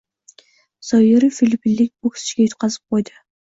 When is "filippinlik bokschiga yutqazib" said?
1.41-2.91